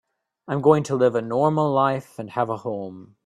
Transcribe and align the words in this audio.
I'm 0.47 0.61
going 0.61 0.81
to 0.85 0.95
live 0.95 1.13
a 1.13 1.21
normal 1.21 1.71
life 1.71 2.17
and 2.17 2.31
have 2.31 2.49
a 2.49 2.57
home. 2.57 3.17